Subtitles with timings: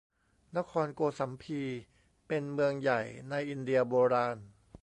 [0.57, 1.61] นครโกสัมพี
[2.27, 4.37] เป็นเมืองใหญ่ในอินเดียโบราณ